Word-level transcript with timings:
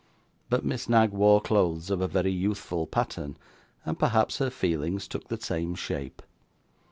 But 0.49 0.65
Miss 0.65 0.89
Knag 0.89 1.11
wore 1.11 1.39
clothes 1.41 1.91
of 1.91 2.01
a 2.01 2.07
very 2.07 2.31
youthful 2.31 2.87
pattern, 2.87 3.37
and 3.85 3.99
perhaps 3.99 4.39
her 4.39 4.49
feelings 4.49 5.07
took 5.07 5.27
the 5.27 5.39
same 5.39 5.75
shape. 5.75 6.23